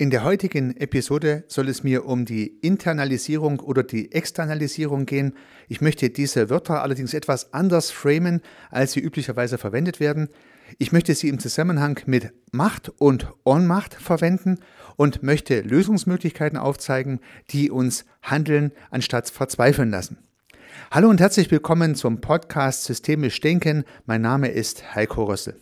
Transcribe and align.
In 0.00 0.10
der 0.10 0.22
heutigen 0.22 0.76
Episode 0.76 1.42
soll 1.48 1.68
es 1.68 1.82
mir 1.82 2.06
um 2.06 2.24
die 2.24 2.46
Internalisierung 2.46 3.58
oder 3.58 3.82
die 3.82 4.12
Externalisierung 4.12 5.06
gehen. 5.06 5.34
Ich 5.66 5.80
möchte 5.80 6.08
diese 6.10 6.50
Wörter 6.50 6.84
allerdings 6.84 7.14
etwas 7.14 7.52
anders 7.52 7.90
framen, 7.90 8.40
als 8.70 8.92
sie 8.92 9.00
üblicherweise 9.00 9.58
verwendet 9.58 9.98
werden. 9.98 10.28
Ich 10.78 10.92
möchte 10.92 11.16
sie 11.16 11.28
im 11.28 11.40
Zusammenhang 11.40 11.98
mit 12.06 12.30
Macht 12.52 12.90
und 13.00 13.26
Ohnmacht 13.42 13.92
verwenden 13.92 14.60
und 14.94 15.24
möchte 15.24 15.62
Lösungsmöglichkeiten 15.62 16.58
aufzeigen, 16.58 17.18
die 17.50 17.68
uns 17.68 18.04
handeln 18.22 18.70
anstatt 18.92 19.28
verzweifeln 19.28 19.90
lassen. 19.90 20.18
Hallo 20.92 21.08
und 21.08 21.18
herzlich 21.18 21.50
willkommen 21.50 21.96
zum 21.96 22.20
Podcast 22.20 22.84
Systemisch 22.84 23.40
Denken. 23.40 23.82
Mein 24.06 24.20
Name 24.20 24.46
ist 24.46 24.94
Heiko 24.94 25.24
Rössel. 25.24 25.58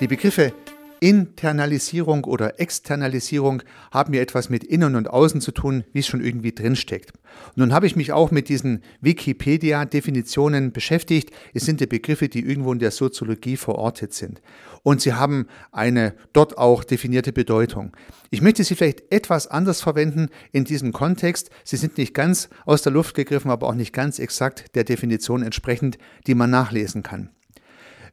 Die 0.00 0.06
Begriffe 0.06 0.52
Internalisierung 1.00 2.22
oder 2.24 2.60
Externalisierung 2.60 3.64
haben 3.90 4.14
ja 4.14 4.20
etwas 4.20 4.48
mit 4.48 4.62
Innen 4.62 4.94
und 4.94 5.10
Außen 5.10 5.40
zu 5.40 5.50
tun, 5.50 5.82
wie 5.92 5.98
es 5.98 6.06
schon 6.06 6.24
irgendwie 6.24 6.52
drinsteckt. 6.52 7.12
Nun 7.56 7.72
habe 7.72 7.86
ich 7.86 7.96
mich 7.96 8.12
auch 8.12 8.30
mit 8.30 8.48
diesen 8.48 8.82
Wikipedia-Definitionen 9.00 10.70
beschäftigt. 10.70 11.30
Es 11.52 11.64
sind 11.64 11.80
die 11.80 11.86
Begriffe, 11.86 12.28
die 12.28 12.44
irgendwo 12.44 12.72
in 12.72 12.78
der 12.78 12.92
Soziologie 12.92 13.56
verortet 13.56 14.14
sind. 14.14 14.40
Und 14.84 15.00
sie 15.00 15.14
haben 15.14 15.46
eine 15.72 16.14
dort 16.32 16.58
auch 16.58 16.84
definierte 16.84 17.32
Bedeutung. 17.32 17.96
Ich 18.30 18.40
möchte 18.40 18.62
sie 18.62 18.76
vielleicht 18.76 19.12
etwas 19.12 19.48
anders 19.48 19.80
verwenden 19.80 20.28
in 20.52 20.64
diesem 20.64 20.92
Kontext. 20.92 21.50
Sie 21.64 21.76
sind 21.76 21.98
nicht 21.98 22.14
ganz 22.14 22.48
aus 22.66 22.82
der 22.82 22.92
Luft 22.92 23.16
gegriffen, 23.16 23.50
aber 23.50 23.66
auch 23.66 23.74
nicht 23.74 23.92
ganz 23.92 24.20
exakt 24.20 24.76
der 24.76 24.84
Definition 24.84 25.42
entsprechend, 25.42 25.98
die 26.28 26.36
man 26.36 26.50
nachlesen 26.50 27.02
kann. 27.02 27.30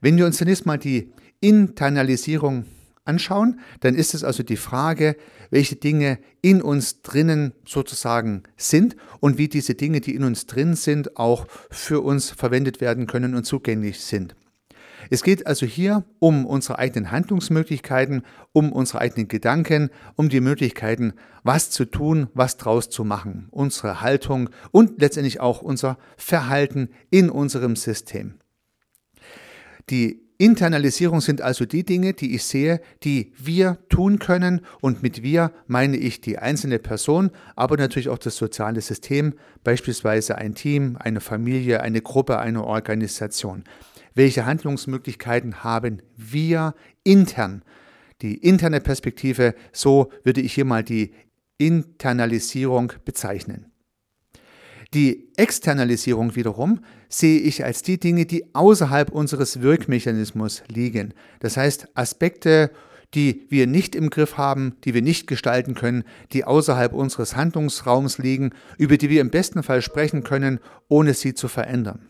Wenn 0.02 0.18
wir 0.18 0.26
uns 0.26 0.38
zunächst 0.38 0.66
mal 0.66 0.78
die 0.78 1.12
Internalisierung 1.48 2.66
anschauen, 3.06 3.60
dann 3.82 3.96
ist 3.96 4.16
es 4.16 4.24
also 4.24 4.44
die 4.44 4.58
Frage, 4.58 5.16
welche 5.52 5.76
Dinge 5.76 6.18
in 6.42 6.62
uns 6.62 7.04
drinnen 7.04 7.54
sozusagen 7.66 8.44
sind 8.58 8.96
und 9.20 9.38
wie 9.38 9.48
diese 9.48 9.76
Dinge, 9.76 10.02
die 10.02 10.16
in 10.16 10.24
uns 10.24 10.48
drin 10.48 10.76
sind, 10.76 11.18
auch 11.18 11.46
für 11.70 12.02
uns 12.02 12.32
verwendet 12.32 12.82
werden 12.82 13.06
können 13.06 13.36
und 13.36 13.46
zugänglich 13.46 14.02
sind. 14.02 14.36
Es 15.12 15.22
geht 15.22 15.46
also 15.46 15.68
hier 15.68 16.04
um 16.18 16.48
unsere 16.48 16.80
eigenen 16.80 17.12
Handlungsmöglichkeiten, 17.12 18.24
um 18.54 18.72
unsere 18.72 19.00
eigenen 19.00 19.28
Gedanken, 19.28 19.92
um 20.16 20.30
die 20.30 20.42
Möglichkeiten, 20.42 21.14
was 21.44 21.70
zu 21.70 21.86
tun, 21.86 22.28
was 22.34 22.58
draus 22.58 22.90
zu 22.90 23.04
machen, 23.04 23.48
unsere 23.52 24.02
Haltung 24.02 24.50
und 24.72 25.00
letztendlich 25.00 25.40
auch 25.40 25.62
unser 25.62 26.00
Verhalten 26.18 26.90
in 27.12 27.30
unserem 27.30 27.76
System. 27.76 28.40
Die 29.92 30.25
Internalisierung 30.38 31.22
sind 31.22 31.42
also 31.42 31.66
die 31.66 31.86
Dinge, 31.86 32.14
die 32.14 32.36
ich 32.36 32.44
sehe, 32.44 32.82
die 33.04 33.32
wir 33.38 33.78
tun 33.90 34.20
können 34.20 34.62
und 34.82 35.02
mit 35.02 35.24
wir 35.24 35.52
meine 35.68 35.96
ich 35.96 36.20
die 36.20 36.38
einzelne 36.38 36.80
Person, 36.80 37.32
aber 37.56 37.78
natürlich 37.78 38.10
auch 38.10 38.18
das 38.18 38.36
soziale 38.36 38.82
System, 38.82 39.34
beispielsweise 39.64 40.38
ein 40.38 40.54
Team, 40.54 40.98
eine 41.00 41.22
Familie, 41.22 41.82
eine 41.82 42.02
Gruppe, 42.02 42.40
eine 42.40 42.66
Organisation. 42.66 43.64
Welche 44.14 44.46
Handlungsmöglichkeiten 44.46 45.64
haben 45.64 46.02
wir 46.18 46.76
intern? 47.04 47.64
Die 48.22 48.36
interne 48.36 48.82
Perspektive, 48.82 49.56
so 49.72 50.12
würde 50.24 50.42
ich 50.42 50.54
hier 50.54 50.66
mal 50.66 50.84
die 50.84 51.14
Internalisierung 51.58 52.94
bezeichnen. 53.06 53.72
Die 54.96 55.28
Externalisierung 55.36 56.38
wiederum 56.38 56.80
sehe 57.10 57.42
ich 57.42 57.66
als 57.66 57.82
die 57.82 58.00
Dinge, 58.00 58.26
die 58.26 58.56
außerhalb 58.56 59.12
unseres 59.12 59.62
Wirkmechanismus 59.62 60.64
liegen. 60.70 61.14
Das 61.42 61.58
heißt 61.58 61.90
Aspekte, 61.96 62.72
die 63.14 63.46
wir 63.50 63.68
nicht 63.68 63.94
im 63.94 64.10
Griff 64.10 64.38
haben, 64.38 64.78
die 64.86 64.94
wir 64.94 65.02
nicht 65.02 65.28
gestalten 65.28 65.76
können, 65.76 66.06
die 66.32 66.46
außerhalb 66.46 66.94
unseres 66.94 67.36
Handlungsraums 67.36 68.20
liegen, 68.20 68.52
über 68.78 68.96
die 68.96 69.10
wir 69.10 69.20
im 69.20 69.32
besten 69.32 69.64
Fall 69.64 69.82
sprechen 69.82 70.24
können, 70.24 70.62
ohne 70.88 71.14
sie 71.14 71.34
zu 71.34 71.50
verändern. 71.50 72.08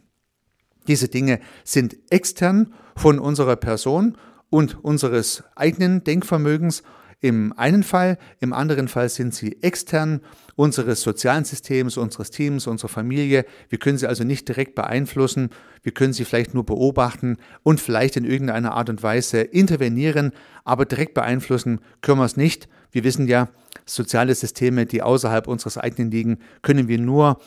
Diese 0.87 1.07
Dinge 1.07 1.39
sind 1.63 1.97
extern 2.11 2.71
von 2.95 3.17
unserer 3.17 3.55
Person 3.55 4.15
und 4.51 4.83
unseres 4.83 5.43
eigenen 5.55 6.03
Denkvermögens 6.03 6.83
im 7.25 7.53
einen 7.57 7.81
Fall, 7.81 8.19
im 8.39 8.53
anderen 8.53 8.87
Fall 8.87 9.09
sind 9.09 9.33
sie 9.33 9.59
extern 9.63 10.21
unseres 10.55 11.01
sozialen 11.01 11.43
Systems, 11.43 11.97
unseres 11.97 12.29
Teams, 12.29 12.67
unserer 12.67 12.87
Familie. 12.87 13.45
Wir 13.67 13.79
können 13.79 13.97
sie 13.97 14.05
also 14.05 14.23
nicht 14.23 14.47
direkt 14.47 14.75
beeinflussen, 14.75 15.49
wir 15.81 15.91
können 15.91 16.13
sie 16.13 16.23
vielleicht 16.23 16.53
nur 16.53 16.67
beobachten 16.67 17.37
und 17.63 17.81
vielleicht 17.81 18.15
in 18.15 18.25
irgendeiner 18.25 18.73
Art 18.73 18.91
und 18.91 19.01
Weise 19.01 19.41
intervenieren, 19.41 20.33
aber 20.65 20.85
direkt 20.85 21.15
beeinflussen 21.15 21.81
können 22.01 22.19
wir 22.19 22.25
es 22.25 22.37
nicht. 22.37 22.69
Wir 22.91 23.03
wissen 23.03 23.27
ja, 23.27 23.49
soziale 23.85 24.35
Systeme, 24.35 24.85
die 24.85 25.01
außerhalb 25.01 25.47
unseres 25.47 25.79
eigenen 25.79 26.11
liegen, 26.11 26.37
können 26.61 26.87
wir 26.87 26.99
nur 26.99 27.39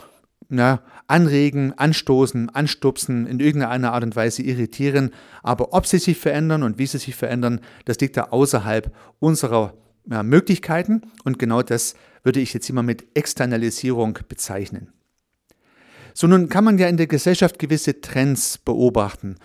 na, 0.48 0.80
anregen, 1.06 1.72
anstoßen, 1.76 2.50
anstupsen, 2.50 3.26
in 3.26 3.40
irgendeiner 3.40 3.92
Art 3.92 4.04
und 4.04 4.16
Weise 4.16 4.42
irritieren. 4.42 5.10
Aber 5.42 5.74
ob 5.74 5.86
sie 5.86 5.98
sich 5.98 6.18
verändern 6.18 6.62
und 6.62 6.78
wie 6.78 6.86
sie 6.86 6.98
sich 6.98 7.14
verändern, 7.14 7.60
das 7.84 8.00
liegt 8.00 8.16
da 8.16 8.24
außerhalb 8.24 8.94
unserer 9.18 9.74
ja, 10.10 10.22
Möglichkeiten. 10.22 11.02
Und 11.24 11.38
genau 11.38 11.62
das 11.62 11.94
würde 12.22 12.40
ich 12.40 12.54
jetzt 12.54 12.68
immer 12.70 12.82
mit 12.82 13.06
Externalisierung 13.14 14.18
bezeichnen. 14.28 14.92
So, 16.14 16.26
nun 16.26 16.48
kann 16.48 16.64
man 16.64 16.78
ja 16.78 16.88
in 16.88 16.96
der 16.96 17.06
Gesellschaft 17.06 17.58
gewisse 17.58 18.00
Trends 18.00 18.58
beobachten. 18.58 19.36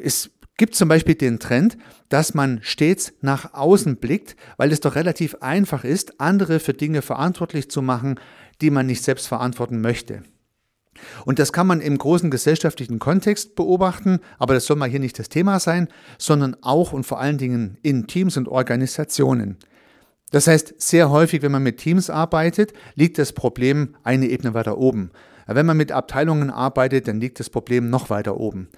Es 0.00 0.30
gibt 0.58 0.74
zum 0.74 0.88
Beispiel 0.88 1.14
den 1.14 1.38
Trend, 1.38 1.78
dass 2.10 2.34
man 2.34 2.58
stets 2.62 3.14
nach 3.22 3.54
außen 3.54 3.96
blickt, 3.96 4.36
weil 4.58 4.70
es 4.70 4.80
doch 4.80 4.94
relativ 4.94 5.36
einfach 5.36 5.84
ist, 5.84 6.20
andere 6.20 6.60
für 6.60 6.74
Dinge 6.74 7.00
verantwortlich 7.00 7.70
zu 7.70 7.80
machen, 7.80 8.20
die 8.60 8.70
man 8.70 8.86
nicht 8.86 9.02
selbst 9.02 9.26
verantworten 9.26 9.80
möchte. 9.80 10.22
Und 11.24 11.38
das 11.38 11.52
kann 11.52 11.68
man 11.68 11.80
im 11.80 11.96
großen 11.96 12.30
gesellschaftlichen 12.30 12.98
Kontext 12.98 13.54
beobachten, 13.54 14.18
aber 14.38 14.54
das 14.54 14.66
soll 14.66 14.76
mal 14.76 14.88
hier 14.88 15.00
nicht 15.00 15.18
das 15.18 15.28
Thema 15.28 15.60
sein, 15.60 15.88
sondern 16.18 16.56
auch 16.60 16.92
und 16.92 17.04
vor 17.04 17.20
allen 17.20 17.38
Dingen 17.38 17.78
in 17.82 18.08
Teams 18.08 18.36
und 18.36 18.48
Organisationen. 18.48 19.58
Das 20.30 20.46
heißt, 20.48 20.74
sehr 20.78 21.10
häufig, 21.10 21.42
wenn 21.42 21.52
man 21.52 21.62
mit 21.62 21.78
Teams 21.78 22.10
arbeitet, 22.10 22.72
liegt 22.96 23.18
das 23.18 23.32
Problem 23.32 23.94
eine 24.02 24.26
Ebene 24.26 24.54
weiter 24.54 24.76
oben. 24.76 25.10
Wenn 25.46 25.64
man 25.64 25.76
mit 25.76 25.92
Abteilungen 25.92 26.50
arbeitet, 26.50 27.08
dann 27.08 27.20
liegt 27.20 27.40
das 27.40 27.48
Problem 27.48 27.88
noch 27.88 28.10
weiter 28.10 28.38
oben. 28.38 28.68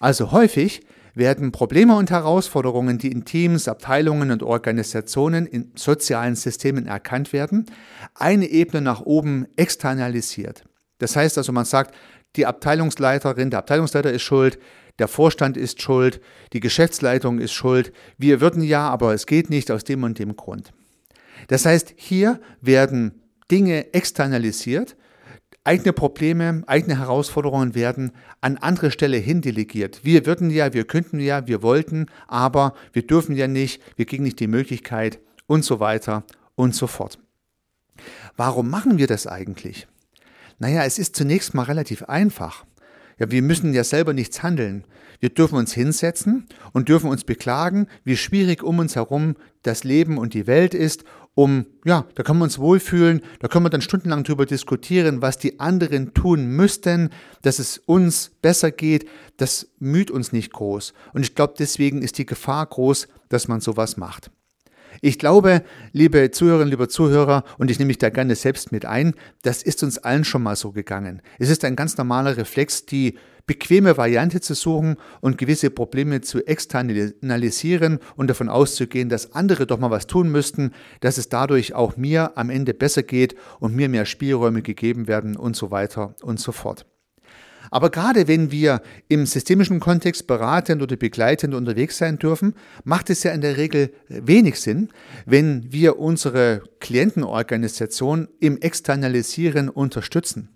Also 0.00 0.32
häufig 0.32 0.82
werden 1.20 1.52
Probleme 1.52 1.94
und 1.94 2.10
Herausforderungen, 2.10 2.98
die 2.98 3.12
in 3.12 3.24
Teams, 3.24 3.68
Abteilungen 3.68 4.32
und 4.32 4.42
Organisationen 4.42 5.46
in 5.46 5.70
sozialen 5.76 6.34
Systemen 6.34 6.86
erkannt 6.86 7.32
werden, 7.32 7.66
eine 8.14 8.46
Ebene 8.46 8.80
nach 8.80 9.02
oben 9.02 9.46
externalisiert. 9.54 10.64
Das 10.98 11.14
heißt 11.14 11.38
also, 11.38 11.52
man 11.52 11.64
sagt, 11.64 11.94
die 12.34 12.46
Abteilungsleiterin, 12.46 13.50
der 13.50 13.60
Abteilungsleiter 13.60 14.12
ist 14.12 14.22
schuld, 14.22 14.58
der 14.98 15.06
Vorstand 15.06 15.56
ist 15.56 15.80
schuld, 15.80 16.20
die 16.52 16.60
Geschäftsleitung 16.60 17.38
ist 17.38 17.52
schuld, 17.52 17.92
wir 18.18 18.40
würden 18.40 18.62
ja, 18.62 18.88
aber 18.88 19.14
es 19.14 19.26
geht 19.26 19.48
nicht 19.48 19.70
aus 19.70 19.84
dem 19.84 20.02
und 20.02 20.18
dem 20.18 20.34
Grund. 20.34 20.72
Das 21.48 21.64
heißt, 21.64 21.94
hier 21.96 22.40
werden 22.60 23.22
Dinge 23.50 23.94
externalisiert 23.94 24.96
eigene 25.64 25.92
Probleme, 25.92 26.62
eigene 26.66 26.98
Herausforderungen 26.98 27.74
werden 27.74 28.12
an 28.40 28.56
andere 28.56 28.90
Stelle 28.90 29.18
hin 29.18 29.42
delegiert. 29.42 30.04
Wir 30.04 30.26
würden 30.26 30.50
ja, 30.50 30.72
wir 30.72 30.84
könnten 30.84 31.20
ja, 31.20 31.46
wir 31.46 31.62
wollten, 31.62 32.06
aber 32.28 32.74
wir 32.92 33.06
dürfen 33.06 33.36
ja 33.36 33.46
nicht, 33.46 33.82
wir 33.96 34.06
kriegen 34.06 34.24
nicht 34.24 34.40
die 34.40 34.46
Möglichkeit 34.46 35.20
und 35.46 35.64
so 35.64 35.80
weiter 35.80 36.24
und 36.54 36.74
so 36.74 36.86
fort. 36.86 37.18
Warum 38.36 38.70
machen 38.70 38.98
wir 38.98 39.06
das 39.06 39.26
eigentlich? 39.26 39.86
Naja, 40.58 40.84
es 40.84 40.98
ist 40.98 41.16
zunächst 41.16 41.54
mal 41.54 41.64
relativ 41.64 42.04
einfach. 42.04 42.64
Ja, 43.20 43.30
wir 43.30 43.42
müssen 43.42 43.74
ja 43.74 43.84
selber 43.84 44.14
nichts 44.14 44.42
handeln. 44.42 44.84
Wir 45.20 45.28
dürfen 45.28 45.56
uns 45.56 45.74
hinsetzen 45.74 46.46
und 46.72 46.88
dürfen 46.88 47.10
uns 47.10 47.24
beklagen, 47.24 47.86
wie 48.02 48.16
schwierig 48.16 48.62
um 48.62 48.78
uns 48.78 48.96
herum 48.96 49.36
das 49.62 49.84
Leben 49.84 50.16
und 50.16 50.32
die 50.32 50.46
Welt 50.46 50.72
ist 50.72 51.04
um, 51.34 51.66
ja, 51.84 52.06
da 52.14 52.22
können 52.22 52.40
wir 52.40 52.44
uns 52.44 52.58
wohlfühlen, 52.58 53.20
da 53.38 53.48
können 53.48 53.64
wir 53.64 53.70
dann 53.70 53.82
stundenlang 53.82 54.24
darüber 54.24 54.46
diskutieren, 54.46 55.22
was 55.22 55.38
die 55.38 55.60
anderen 55.60 56.12
tun 56.12 56.46
müssten, 56.48 57.10
dass 57.42 57.58
es 57.58 57.78
uns 57.78 58.32
besser 58.42 58.70
geht, 58.70 59.08
das 59.36 59.68
müht 59.78 60.10
uns 60.10 60.32
nicht 60.32 60.52
groß. 60.52 60.92
Und 61.12 61.22
ich 61.22 61.34
glaube, 61.34 61.54
deswegen 61.58 62.02
ist 62.02 62.18
die 62.18 62.26
Gefahr 62.26 62.66
groß, 62.66 63.06
dass 63.28 63.48
man 63.48 63.60
sowas 63.60 63.96
macht. 63.96 64.30
Ich 65.00 65.18
glaube, 65.18 65.62
liebe 65.92 66.30
Zuhörerinnen, 66.30 66.70
liebe 66.70 66.88
Zuhörer, 66.88 67.44
und 67.58 67.70
ich 67.70 67.78
nehme 67.78 67.88
mich 67.88 67.98
da 67.98 68.10
gerne 68.10 68.34
selbst 68.34 68.72
mit 68.72 68.84
ein, 68.84 69.14
das 69.42 69.62
ist 69.62 69.82
uns 69.82 69.98
allen 69.98 70.24
schon 70.24 70.42
mal 70.42 70.56
so 70.56 70.72
gegangen. 70.72 71.22
Es 71.38 71.50
ist 71.50 71.64
ein 71.64 71.76
ganz 71.76 71.96
normaler 71.96 72.36
Reflex, 72.36 72.86
die 72.86 73.18
bequeme 73.46 73.96
Variante 73.96 74.40
zu 74.40 74.54
suchen 74.54 74.96
und 75.20 75.38
gewisse 75.38 75.70
Probleme 75.70 76.20
zu 76.20 76.46
externalisieren 76.46 77.98
und 78.16 78.28
davon 78.30 78.48
auszugehen, 78.48 79.08
dass 79.08 79.32
andere 79.34 79.66
doch 79.66 79.78
mal 79.78 79.90
was 79.90 80.06
tun 80.06 80.30
müssten, 80.30 80.72
dass 81.00 81.18
es 81.18 81.28
dadurch 81.28 81.74
auch 81.74 81.96
mir 81.96 82.36
am 82.38 82.50
Ende 82.50 82.74
besser 82.74 83.02
geht 83.02 83.34
und 83.58 83.74
mir 83.74 83.88
mehr 83.88 84.06
Spielräume 84.06 84.62
gegeben 84.62 85.08
werden 85.08 85.36
und 85.36 85.56
so 85.56 85.70
weiter 85.70 86.14
und 86.22 86.38
so 86.38 86.52
fort. 86.52 86.86
Aber 87.70 87.90
gerade 87.90 88.26
wenn 88.26 88.50
wir 88.50 88.82
im 89.08 89.26
systemischen 89.26 89.80
Kontext 89.80 90.26
beratend 90.26 90.82
oder 90.82 90.96
begleitend 90.96 91.54
unterwegs 91.54 91.98
sein 91.98 92.18
dürfen, 92.18 92.54
macht 92.84 93.10
es 93.10 93.22
ja 93.22 93.32
in 93.32 93.40
der 93.40 93.56
Regel 93.56 93.92
wenig 94.08 94.60
Sinn, 94.60 94.88
wenn 95.24 95.72
wir 95.72 95.98
unsere 95.98 96.62
Klientenorganisation 96.80 98.28
im 98.40 98.58
Externalisieren 98.60 99.68
unterstützen. 99.68 100.48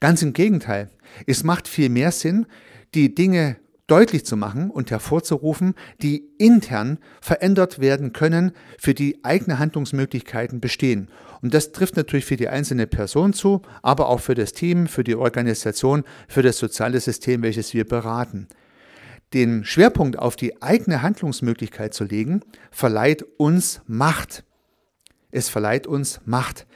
Ganz 0.00 0.22
im 0.22 0.32
Gegenteil, 0.32 0.90
es 1.26 1.44
macht 1.44 1.68
viel 1.68 1.88
mehr 1.88 2.10
Sinn, 2.10 2.46
die 2.94 3.14
Dinge 3.14 3.56
deutlich 3.86 4.26
zu 4.26 4.36
machen 4.36 4.70
und 4.70 4.90
hervorzurufen, 4.90 5.74
die 6.02 6.28
intern 6.38 6.98
verändert 7.20 7.78
werden 7.78 8.12
können, 8.12 8.52
für 8.78 8.94
die 8.94 9.24
eigene 9.24 9.58
Handlungsmöglichkeiten 9.58 10.60
bestehen. 10.60 11.08
Und 11.42 11.54
das 11.54 11.72
trifft 11.72 11.96
natürlich 11.96 12.24
für 12.24 12.36
die 12.36 12.48
einzelne 12.48 12.86
Person 12.86 13.32
zu, 13.32 13.62
aber 13.82 14.08
auch 14.08 14.20
für 14.20 14.34
das 14.34 14.52
Team, 14.52 14.86
für 14.86 15.04
die 15.04 15.14
Organisation, 15.14 16.04
für 16.28 16.42
das 16.42 16.58
soziale 16.58 17.00
System, 17.00 17.42
welches 17.42 17.74
wir 17.74 17.86
beraten. 17.86 18.48
Den 19.34 19.64
Schwerpunkt 19.64 20.18
auf 20.18 20.36
die 20.36 20.62
eigene 20.62 21.02
Handlungsmöglichkeit 21.02 21.94
zu 21.94 22.04
legen, 22.04 22.40
verleiht 22.70 23.24
uns 23.38 23.82
Macht. 23.86 24.44
Es 25.30 25.48
verleiht 25.48 25.86
uns 25.86 26.20
Macht. 26.24 26.66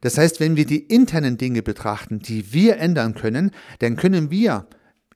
Das 0.00 0.18
heißt, 0.18 0.40
wenn 0.40 0.56
wir 0.56 0.66
die 0.66 0.80
internen 0.80 1.36
Dinge 1.36 1.62
betrachten, 1.62 2.18
die 2.18 2.52
wir 2.52 2.78
ändern 2.78 3.14
können, 3.14 3.50
dann 3.80 3.96
können 3.96 4.30
wir, 4.30 4.66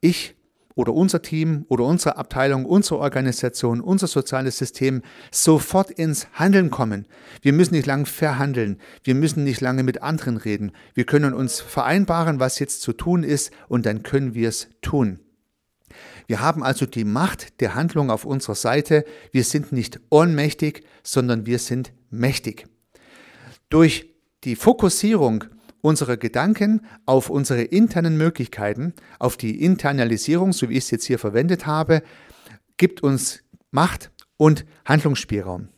ich 0.00 0.36
oder 0.74 0.92
unser 0.92 1.22
Team 1.22 1.64
oder 1.68 1.84
unsere 1.84 2.16
Abteilung, 2.16 2.64
unsere 2.64 2.98
Organisation, 2.98 3.80
unser 3.80 4.06
soziales 4.06 4.58
System 4.58 5.02
sofort 5.30 5.90
ins 5.90 6.26
Handeln 6.32 6.70
kommen. 6.70 7.06
Wir 7.42 7.52
müssen 7.52 7.74
nicht 7.74 7.86
lange 7.86 8.06
verhandeln, 8.06 8.78
wir 9.02 9.14
müssen 9.14 9.44
nicht 9.44 9.60
lange 9.60 9.82
mit 9.82 10.02
anderen 10.02 10.36
reden. 10.36 10.72
Wir 10.94 11.04
können 11.04 11.32
uns 11.32 11.60
vereinbaren, 11.60 12.40
was 12.40 12.58
jetzt 12.58 12.82
zu 12.82 12.92
tun 12.92 13.22
ist 13.22 13.52
und 13.68 13.86
dann 13.86 14.02
können 14.02 14.34
wir 14.34 14.48
es 14.48 14.68
tun. 14.82 15.20
Wir 16.26 16.40
haben 16.40 16.62
also 16.62 16.86
die 16.86 17.04
Macht 17.04 17.60
der 17.60 17.74
Handlung 17.74 18.10
auf 18.10 18.24
unserer 18.24 18.54
Seite. 18.54 19.04
Wir 19.30 19.44
sind 19.44 19.72
nicht 19.72 20.00
ohnmächtig, 20.10 20.84
sondern 21.02 21.46
wir 21.46 21.58
sind 21.58 21.92
mächtig. 22.10 22.66
Durch 23.68 24.10
die 24.44 24.56
Fokussierung 24.56 25.44
unserer 25.84 26.16
Gedanken 26.16 26.80
auf 27.04 27.28
unsere 27.28 27.62
internen 27.62 28.16
Möglichkeiten, 28.16 28.94
auf 29.18 29.36
die 29.36 29.62
Internalisierung, 29.62 30.54
so 30.54 30.70
wie 30.70 30.78
ich 30.78 30.84
es 30.84 30.90
jetzt 30.90 31.04
hier 31.04 31.18
verwendet 31.18 31.66
habe, 31.66 32.02
gibt 32.78 33.02
uns 33.02 33.40
Macht 33.70 34.10
und 34.38 34.64
Handlungsspielraum. 34.86 35.68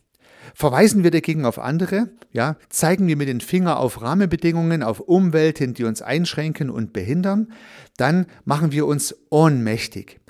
Verweisen 0.55 1.03
wir 1.03 1.11
dagegen 1.11 1.45
auf 1.45 1.59
andere, 1.59 2.11
ja, 2.31 2.57
zeigen 2.69 3.09
wir 3.09 3.17
mit 3.17 3.29
dem 3.29 3.41
Finger 3.41 3.81
auf 3.81 4.01
Rahmenbedingungen, 4.01 4.85
auf 4.85 5.01
Umwelten, 5.01 5.75
die 5.75 5.83
uns 5.83 6.03
einschränken 6.03 6.71
und 6.71 6.93
behindern, 6.93 7.53
dann 7.97 8.27
machen 8.45 8.71
wir 8.71 8.87
uns 8.87 9.15
ohnmächtig. 9.31 10.21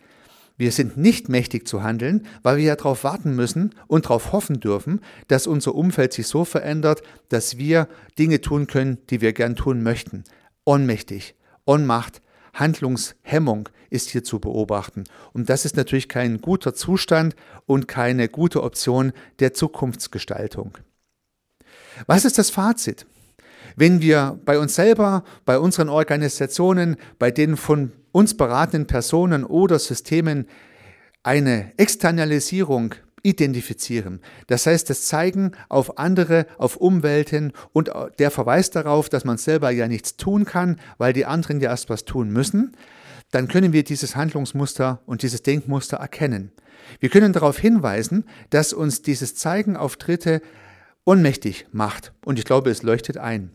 Wir 0.56 0.73
sind 0.73 0.97
nicht 0.97 1.29
mächtig 1.29 1.69
zu 1.69 1.82
handeln, 1.82 2.26
weil 2.43 2.56
wir 2.56 2.64
ja 2.64 2.76
darauf 2.76 3.05
warten 3.05 3.35
müssen 3.35 3.75
und 3.88 4.06
darauf 4.06 4.32
hoffen 4.32 4.61
dürfen, 4.61 5.00
dass 5.29 5.47
unser 5.47 5.75
Umfeld 5.75 6.12
sich 6.12 6.26
so 6.26 6.44
verändert, 6.44 7.03
dass 7.29 7.58
wir 7.58 7.88
Dinge 8.19 8.41
tun 8.41 8.67
können, 8.67 8.99
die 9.11 9.20
wir 9.20 9.32
gern 9.32 9.56
tun 9.56 9.82
möchten. 9.82 10.25
Ohnmächtig, 10.64 11.35
Ohnmacht, 11.67 12.23
Handlungshemmung 12.55 13.69
ist 13.91 14.08
hier 14.11 14.25
zu 14.25 14.41
beobachten. 14.41 15.05
Und 15.32 15.50
das 15.50 15.64
ist 15.64 15.76
natürlich 15.76 16.08
kein 16.08 16.41
guter 16.41 16.75
Zustand 16.75 17.37
und 17.67 17.87
keine 17.87 18.29
gute 18.29 18.62
Option 18.62 19.12
der 19.41 19.52
Zukunftsgestaltung. 19.52 20.79
Was 22.06 22.25
ist 22.25 22.38
das 22.38 22.50
Fazit? 22.50 23.06
Wenn 23.76 24.00
wir 24.00 24.40
bei 24.44 24.58
uns 24.58 24.75
selber, 24.75 25.23
bei 25.44 25.58
unseren 25.58 25.88
Organisationen, 25.90 26.96
bei 27.19 27.31
den 27.31 27.56
von 27.56 27.93
uns 28.11 28.34
beratenden 28.34 28.87
Personen 28.87 29.44
oder 29.44 29.78
Systemen 29.78 30.46
eine 31.23 31.73
Externalisierung 31.76 32.94
identifizieren. 33.23 34.20
Das 34.46 34.67
heißt, 34.67 34.88
das 34.88 35.02
Zeigen 35.02 35.52
auf 35.69 35.99
andere, 35.99 36.46
auf 36.58 36.76
Umwelten 36.76 37.52
und 37.73 37.90
der 38.19 38.31
Verweis 38.31 38.70
darauf, 38.70 39.08
dass 39.08 39.25
man 39.25 39.37
selber 39.37 39.70
ja 39.70 39.88
nichts 39.88 40.17
tun 40.17 40.44
kann, 40.44 40.81
weil 40.96 41.12
die 41.12 41.26
anderen 41.26 41.61
ja 41.61 41.70
erst 41.70 41.90
was 41.90 42.05
tun 42.05 42.31
müssen, 42.31 42.76
dann 43.32 43.49
können 43.49 43.73
wir 43.73 43.82
dieses 43.82 44.14
Handlungsmuster 44.14 45.02
und 45.05 45.23
dieses 45.23 45.43
Denkmuster 45.43 45.96
erkennen. 45.96 46.52
Wir 47.00 47.08
können 47.08 47.32
darauf 47.32 47.58
hinweisen, 47.58 48.25
dass 48.50 48.73
uns 48.73 49.02
dieses 49.02 49.34
Zeigen 49.34 49.76
auf 49.76 49.96
Dritte 49.96 50.40
ohnmächtig 51.05 51.67
macht. 51.73 52.12
Und 52.25 52.38
ich 52.38 52.44
glaube, 52.44 52.70
es 52.70 52.82
leuchtet 52.82 53.19
ein. 53.19 53.50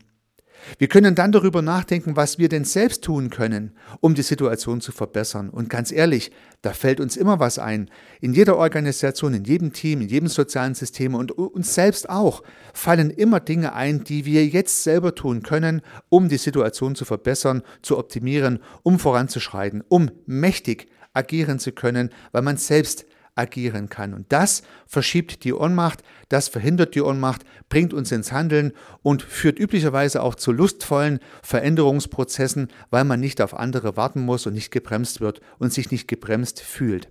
Wir 0.78 0.88
können 0.88 1.14
dann 1.14 1.32
darüber 1.32 1.62
nachdenken, 1.62 2.16
was 2.16 2.38
wir 2.38 2.48
denn 2.48 2.64
selbst 2.64 3.04
tun 3.04 3.30
können, 3.30 3.72
um 4.00 4.14
die 4.14 4.22
Situation 4.22 4.80
zu 4.80 4.92
verbessern. 4.92 5.50
Und 5.50 5.70
ganz 5.70 5.92
ehrlich, 5.92 6.30
da 6.62 6.72
fällt 6.72 7.00
uns 7.00 7.16
immer 7.16 7.40
was 7.40 7.58
ein. 7.58 7.90
In 8.20 8.32
jeder 8.32 8.56
Organisation, 8.56 9.34
in 9.34 9.44
jedem 9.44 9.72
Team, 9.72 10.00
in 10.00 10.08
jedem 10.08 10.28
sozialen 10.28 10.74
System 10.74 11.14
und 11.14 11.32
uns 11.32 11.74
selbst 11.74 12.08
auch 12.08 12.42
fallen 12.72 13.10
immer 13.10 13.40
Dinge 13.40 13.74
ein, 13.74 14.04
die 14.04 14.24
wir 14.24 14.46
jetzt 14.46 14.84
selber 14.84 15.14
tun 15.14 15.42
können, 15.42 15.82
um 16.08 16.28
die 16.28 16.38
Situation 16.38 16.94
zu 16.94 17.04
verbessern, 17.04 17.62
zu 17.82 17.98
optimieren, 17.98 18.60
um 18.82 18.98
voranzuschreiten, 18.98 19.82
um 19.88 20.10
mächtig 20.26 20.88
agieren 21.14 21.58
zu 21.58 21.72
können, 21.72 22.10
weil 22.32 22.42
man 22.42 22.56
selbst 22.56 23.06
agieren 23.34 23.88
kann. 23.88 24.14
Und 24.14 24.32
das 24.32 24.62
verschiebt 24.86 25.44
die 25.44 25.54
Ohnmacht, 25.54 26.02
das 26.28 26.48
verhindert 26.48 26.94
die 26.94 27.02
Ohnmacht, 27.02 27.42
bringt 27.68 27.94
uns 27.94 28.12
ins 28.12 28.32
Handeln 28.32 28.72
und 29.02 29.22
führt 29.22 29.58
üblicherweise 29.58 30.22
auch 30.22 30.34
zu 30.34 30.52
lustvollen 30.52 31.18
Veränderungsprozessen, 31.42 32.68
weil 32.90 33.04
man 33.04 33.20
nicht 33.20 33.40
auf 33.40 33.54
andere 33.54 33.96
warten 33.96 34.20
muss 34.20 34.46
und 34.46 34.54
nicht 34.54 34.70
gebremst 34.70 35.20
wird 35.20 35.40
und 35.58 35.72
sich 35.72 35.90
nicht 35.90 36.08
gebremst 36.08 36.60
fühlt. 36.60 37.08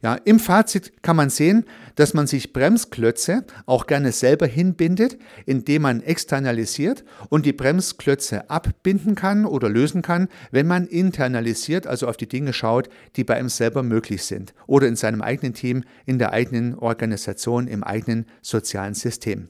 Ja, 0.00 0.14
Im 0.14 0.38
Fazit 0.38 1.02
kann 1.02 1.16
man 1.16 1.28
sehen, 1.28 1.64
dass 1.96 2.14
man 2.14 2.28
sich 2.28 2.52
Bremsklötze 2.52 3.44
auch 3.66 3.88
gerne 3.88 4.12
selber 4.12 4.46
hinbindet, 4.46 5.18
indem 5.44 5.82
man 5.82 6.02
externalisiert 6.02 7.04
und 7.30 7.44
die 7.44 7.52
Bremsklötze 7.52 8.48
abbinden 8.48 9.16
kann 9.16 9.44
oder 9.44 9.68
lösen 9.68 10.02
kann, 10.02 10.28
wenn 10.52 10.68
man 10.68 10.86
internalisiert, 10.86 11.88
also 11.88 12.06
auf 12.06 12.16
die 12.16 12.28
Dinge 12.28 12.52
schaut, 12.52 12.88
die 13.16 13.24
bei 13.24 13.34
einem 13.34 13.48
selber 13.48 13.82
möglich 13.82 14.22
sind 14.22 14.54
oder 14.68 14.86
in 14.86 14.94
seinem 14.94 15.20
eigenen 15.20 15.54
Team, 15.54 15.82
in 16.06 16.20
der 16.20 16.32
eigenen 16.32 16.76
Organisation, 16.76 17.66
im 17.66 17.82
eigenen 17.82 18.26
sozialen 18.40 18.94
System. 18.94 19.48